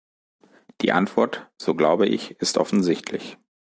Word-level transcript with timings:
Die 0.81 0.91
Antwort, 0.93 1.47
so 1.59 1.75
glaube 1.75 2.07
ich, 2.07 2.31
ist 2.41 2.57
offensichtlich. 2.57 3.37